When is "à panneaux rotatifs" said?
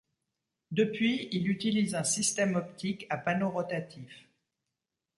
3.11-4.25